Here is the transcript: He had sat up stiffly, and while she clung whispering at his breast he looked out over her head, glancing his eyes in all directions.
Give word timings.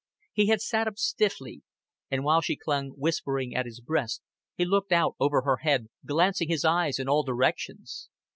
He 0.33 0.47
had 0.47 0.61
sat 0.61 0.87
up 0.87 0.97
stiffly, 0.97 1.61
and 2.09 2.23
while 2.23 2.41
she 2.41 2.55
clung 2.57 2.87
whispering 2.97 3.53
at 3.55 3.67
his 3.67 3.79
breast 3.81 4.23
he 4.55 4.65
looked 4.65 4.91
out 4.91 5.13
over 5.19 5.41
her 5.41 5.57
head, 5.57 5.89
glancing 6.07 6.47
his 6.49 6.65
eyes 6.65 6.97
in 6.97 7.07
all 7.07 7.21
directions. 7.21 8.09